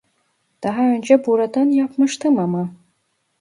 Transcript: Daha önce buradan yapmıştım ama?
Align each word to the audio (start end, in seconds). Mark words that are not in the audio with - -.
Daha 0.63 0.81
önce 0.91 1.25
buradan 1.25 1.65
yapmıştım 1.69 2.39
ama? 2.39 2.69